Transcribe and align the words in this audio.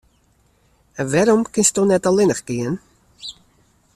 En 0.99 1.05
wêrom 1.11 1.43
kinsto 1.53 1.81
net 1.85 2.07
allinnich 2.09 2.43
gean? 2.47 2.75